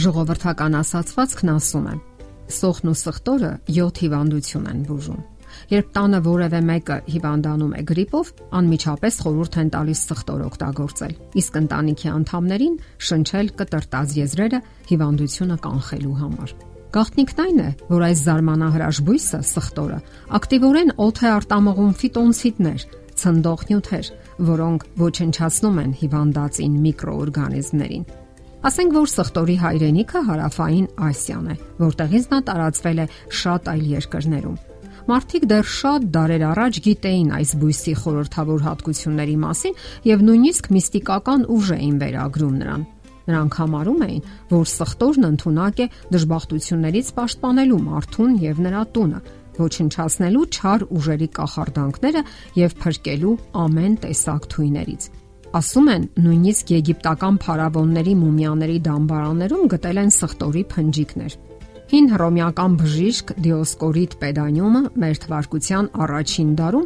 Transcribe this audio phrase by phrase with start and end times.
[0.00, 1.94] Ժողովրդական ասացվածքն ասում է.
[2.56, 5.18] Սոխն ու սխտորը 7 հիվանդություն են բուժում։
[5.70, 8.30] Երբ տանը որևէ մեկը հիվանդանում է գրիպով,
[8.60, 11.12] անմիջապես խորհուրդ են տալիս սխտոր օգտագործել։
[11.42, 12.78] Իսկ ընտանիքի անդամներին
[13.10, 14.60] շնչել կտրտած եզրերը
[14.90, 16.54] հիվանդությունը կանխելու համար։
[16.90, 19.98] Գաղտնիքն այն է, որ այս զարմանահրաշ բույսը սխտորը
[20.40, 22.86] ակտիվորեն օդ է արտամղում ֆիտոնցիդներ,
[23.20, 24.10] ցնդող նյութեր,
[24.48, 28.08] որոնք ոչնչացնում են հիվանդածին միկրոօրգանիզմներին։
[28.60, 33.04] Ասենք որ սխտորի հայրենիքը հարավային Ասիան է, որտեղից նա տարածվել է
[33.40, 34.58] շատ այլ երկրներում։
[35.08, 39.78] Մարդիկ դեռ շատ դարեր առաջ գիտեին այս բույսի խորհրդավոր հատկությունների մասին
[40.10, 42.84] եւ նույնիսկ միստիկական ուժ էին վերագրում նրան։
[43.30, 49.22] Նրանք համարում էին, որ սխտորն ընդունակ է դժբախտություններից պաշտպանելու մարդուն եւ նրա տունը,
[49.60, 52.26] ոչնչացնելու չար ուժերի կախարդանքները
[52.60, 55.10] եւ փրկելու ամեն տեսակ թույներից։
[55.50, 61.32] Ասում են, նույնիսկ եգիպտական փարավոնների մումիաների դամբարաններում գտել են սխտորի փնջիկներ։
[61.90, 66.84] Հին հռոմեական բժիշկ Դիոսկորիդ Պեդանյումը մեր թվարկության առաջին դարում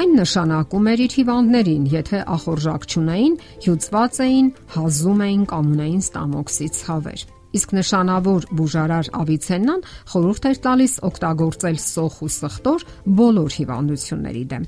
[0.00, 3.36] այն նշանակում էր իր հիվանդներին, եթե ախորժակ չունեին,
[3.66, 10.96] հյուծված էին, հազում էին կամ ունեին ստամոքսի ցավեր։ Իսկ նշանավոր բուժարար Ավիցեննան խորհուրդ էր տալիս
[11.10, 12.88] օգտագործել սոխ ու սխտոր
[13.20, 14.66] բոլոր հիվանդությունների դեմ։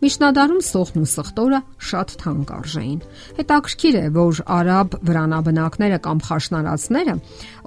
[0.00, 1.58] Միջնադարում սոխն ու սխտորը
[1.90, 3.00] շատ թանկ արժեին։
[3.36, 7.16] Հետաքրքիր է, որ արաբ վրանաբնակները կամ խաշնարածները,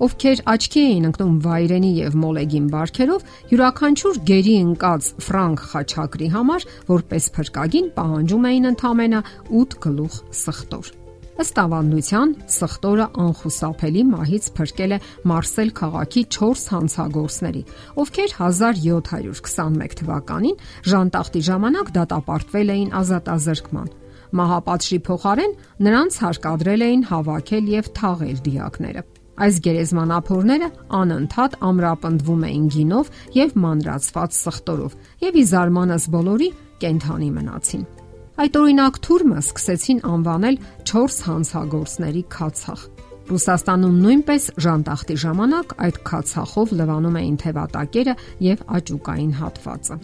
[0.07, 7.29] ովքեր աչքի էին ընկնում վայրենի եւ մոլեգին բարքերով, յուրաքանչյուր գերի ընկած ֆրանկ խաչակրի համար որպես
[7.37, 9.23] փրկագին պահանջում էին ընդամենը
[9.61, 10.93] 8 գլուխ սխտոր։
[11.33, 14.99] Ըստ ավանդության, սխտորը անխուսափելի մահից փրկել է
[15.31, 17.63] Մարսել քաղաքի 4 հանցագործների,
[18.03, 20.61] ովքեր 1721 թվականին
[20.93, 23.89] ժանտախտի ժամանակ դատապարտվել էին ազատազրկման։
[24.33, 29.03] Մահապատժի փոխարեն նրանց հարկադրել էին հավաքել եւ թաղել դիակները։
[29.33, 30.69] Այս գերեզմանափորները
[31.01, 36.53] անընդհատ ամրապնդվում էին գինով եւ մանրացված սխտորով եւ ի զարմանս բոլորի
[36.85, 38.02] կենթանի մնացին։
[38.33, 40.55] Այդ օրինակ թուրմը սկսեցին անվանել
[40.89, 42.85] 4 հանցագործների քացախ։
[43.29, 48.15] Ռուսաստանում նույնպես ժանտախտի ժամանակ այդ քացախով լվանում էին թևատակերը
[48.47, 49.97] եւ աճուկային հատվածը։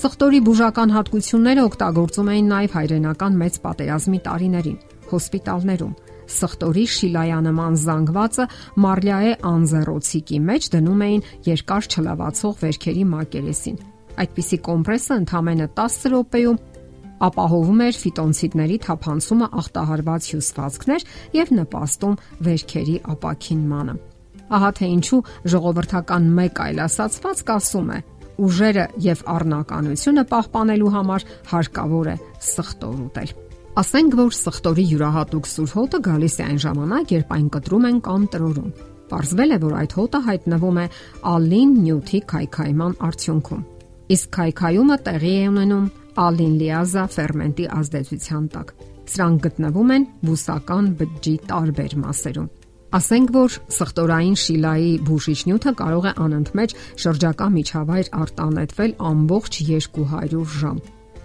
[0.00, 4.80] Սխտորի բուժական հատկությունները օգտագործում էին նաև հայրենական մեծ պատերազմի տարիներին
[5.12, 5.94] հոսպիտալներում։
[6.40, 8.48] Սխտորի շիլայանման զանգվածը
[8.86, 13.80] մարլիաե անձեռոցիկի մեջ դնում էին երկար չլավացող վերքերի մակերեսին։
[14.20, 16.60] Այդպիսի կոմպրեսը ընդամենը 10 րոպեում
[17.26, 21.04] ապահովում էր ֆիտոնցիդների թափանցումը ախտահարված հյուսվածքներ
[21.36, 22.16] եւ նպաստում
[22.46, 23.94] վերքերի ապակինմանը։
[24.50, 25.20] Ահա թե ինչու
[25.52, 27.98] ժողովրդական մեկ այլ ասացված կասում է.
[28.40, 32.14] ուժերը եւ առնականությունը պահպանելու համար հարկավոր է
[32.50, 33.32] սխտոր ուտել։
[33.80, 38.24] Ասենք որ սխտորի յուրահատուկ սուր հոտը գալիս է այն ժամանակ, երբ այն կտրում են կամ
[38.32, 38.72] տրորում։
[39.10, 40.86] Պարզվել է, որ այդ հոտը հայտնվում է
[41.30, 43.62] ալին նյութի քայքայման արդյունքում։
[44.10, 45.86] Իսկ քայքայումը տեղի է ունենում
[46.18, 48.72] ալինլիազա ֆերմենտի ազդեցության տակ։
[49.10, 52.48] Սրանք գտնվում են բուսական բջջի տարբեր մասերում։
[52.90, 56.72] Ասենք որ սխտորային շիլայի բուժիչնյութը կարող է անընդմեջ
[57.04, 60.80] շրջակա միջավայր արտանետվել ամբողջ 200 ժամ։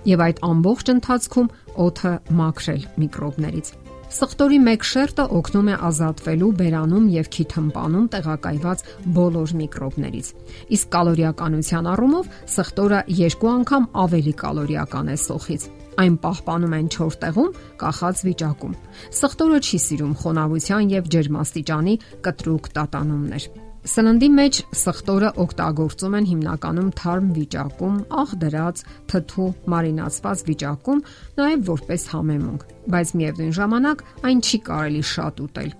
[0.05, 1.51] Եվ այդ ամբողջ ընթացքում
[1.85, 3.71] օթը մաքրել միկրոբներից։
[4.05, 8.83] Սխտորի մեկ շերտը օգնում է ազատվելու բերանում եւ քիթմպանում տեղակայված
[9.17, 10.29] բոլոր միկրոբներից։
[10.77, 15.67] Իսկ կալորիականության առումով սխտորը երկու անգամ ավելի կալորիական է սոխից։
[16.05, 18.79] Այն պահպանում են 4 տեղում կախած վիճակում։
[19.25, 21.95] Սխտորը չի սիրում խոնավության եւ ջերմաստիճանի
[22.29, 28.81] կտրուկ տատանումներ։ Սննդի մեջ սխտորը օգտագործում են հիմնականում թարմ վիճակում, աղ դրած,
[29.11, 31.03] թթու, մարինացված վիճակում,
[31.37, 32.65] նաև որպես համեմունք,
[32.95, 35.73] բայց միևնույն ժամանակ այն չի կարելի շատ ուտել։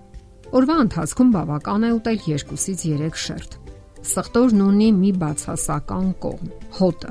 [0.54, 3.56] Օրվա ընթացքում բավական է ուտել 2-ից 3 շերտ։
[4.06, 7.10] Սխտորն ունի մի բացասական կողմ՝ հոտը,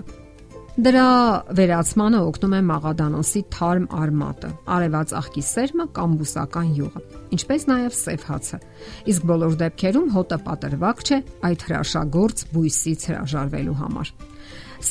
[0.76, 7.04] Դրա վերացմանը օգնում է մաղադանոսի թարմ արմատը, արևած աղքի սերմը կամ բուսական յուղը,
[7.38, 8.60] ինչպես նաև սև հացը։
[9.14, 14.14] Իսկ բոլոր դեպքերում հոտը պատրվակ չէ այդ հրաշագործ բույսից հրաժարվելու համար։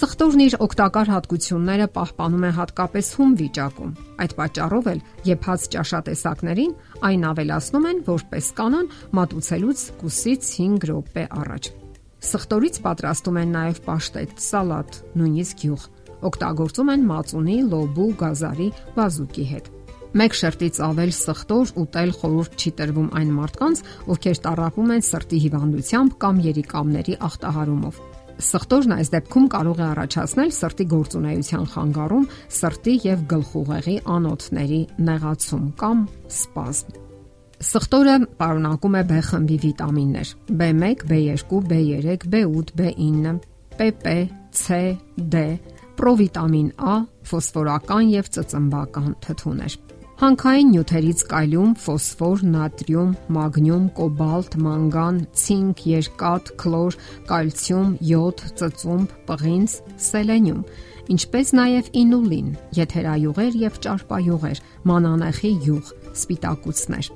[0.01, 3.95] Սխտորն իր օգտակար հատկությունները պահպանում է հատկապես հում վիճակում։
[4.25, 6.75] Այդ պատճառով էլ եփած ճաշատեսակներին
[7.13, 11.75] այն ավելացնում են որպես կանոն մատուցելուց կուսից 5 րոպե առաջ։
[12.25, 15.83] Սխտորից պատրաստում են նաև պաշտետ, սալատ, նույնիսկ յուղ։
[16.25, 19.69] Օգտագործում են մածունի, լոբու, գազարի, բազուկի հետ։
[20.15, 23.81] Մեկ շերտից ավել սխտոր ուտել խորուրդ չի տրվում այն մարդկանց,
[24.15, 28.03] ովքեր տարապում են սրտի հիվանդությամբ կամ երիկամների ախտահարումով։
[28.49, 32.29] Սխտորն այս դեպքում կարող է առաջացնել սրտի գործունեության խանգարում,
[32.63, 36.05] սրտի եւ գլխուղեղի անոթների նեղացում կամ
[36.35, 37.04] սպազմ։
[37.63, 43.35] Սխտորը պարունակում է B խմբի վիտամիններ՝ B1, B2, B3, B8, B9,
[43.79, 44.15] PP,
[44.51, 44.79] C,
[45.15, 45.43] D,
[45.95, 46.97] պրովիտամին A,
[47.31, 49.77] ֆոսֆորական եւ ծծմբական թթուներ։
[50.15, 56.99] Հանքային նյութերից կալիում, ֆոսֆոր, նատրիում, մագնիում, կոբալտ, մանգան, ցինկ, երկաթ, քլոր,
[57.31, 59.75] կալցիում, յոդ, ծծումբ, պղինձ,
[60.07, 60.63] սելենիում,
[61.15, 64.65] ինչպես նաև ինուլին, եթերայուղեր եւ ճարպայուղեր,
[64.95, 67.13] մանանեխի յուղ, սպիտակուցներ։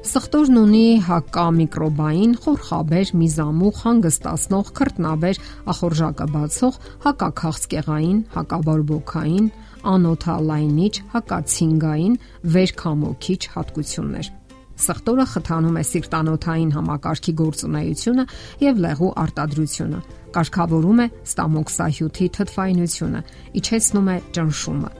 [0.00, 5.40] Սխտորն ունի հակամիկրոբային, խորխաբեր, միզամուխ, հանգստացնող, քրտնաբեր,
[5.72, 9.50] ախորժակը բացող, հակաքաղցկեղային, հակաբորբոքային,
[9.92, 12.16] անոթալայնիչ, հակացինգային,
[12.56, 14.32] վերքամոքիչ հատկություններ։
[14.80, 18.24] Սխտորը խթանում է սիրտանոթային համակարգի գործունեությունը
[18.64, 20.02] եւ լեղու արտադրությունը։
[20.40, 23.24] Կարգավորում է ստամոքսահյութի թթվայնությունը,
[23.60, 24.92] իջեցնում է ճնշումը,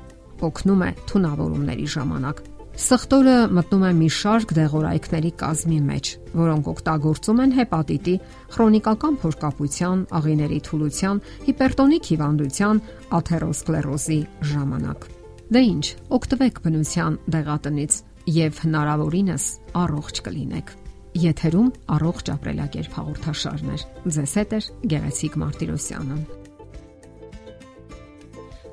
[0.50, 2.50] օգնում է թունավորումների ժամանակ։
[2.81, 6.11] Սխտորը մտնում է մի շարք դեղորայքների կազմի մեջ,
[6.41, 8.15] որոնք օգտագործում են հեպատիտի,
[8.55, 12.82] քրոնիկական փոշկապության, աղիների թուլության, հիպերտոնիկ հիվանդության,
[13.21, 14.19] աթերոսկլերոզի
[14.55, 15.06] ժամանակ։
[15.50, 15.87] Դե ի՞նչ,
[16.21, 18.00] օգտվեք բնության դեղատնից
[18.41, 19.44] եւ հնարավորինս
[19.85, 20.76] առողջ կլինեք։
[21.21, 24.61] Եթերում առողջ ապրելակերպ հաղորդաշարներ։ Ձեզ հետ է
[24.94, 26.40] Գեղեցիկ Մարտիրոսյանը։